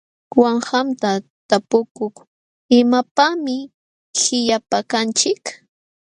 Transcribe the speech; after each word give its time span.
Uqam 0.31 0.57
qamta 0.67 1.11
tapukuk: 1.49 2.15
¿Imapaqmi 2.79 3.57
qillqaykanchik? 4.17 5.43